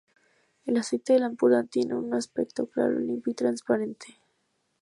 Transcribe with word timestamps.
El 0.65 0.77
aceite 0.77 1.13
del 1.13 1.21
Ampurdán 1.25 1.67
tiene 1.67 1.93
un 1.93 2.11
aspecto 2.15 2.65
claro, 2.65 2.97
limpio 2.99 3.33
y 3.33 3.35
transparente. 3.35 4.19